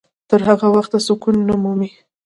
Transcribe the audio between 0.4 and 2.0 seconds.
هغه وخته سکون نه مومي.